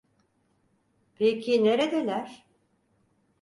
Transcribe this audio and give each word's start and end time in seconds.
Peki 1.15 1.63
neredeler? 1.63 2.47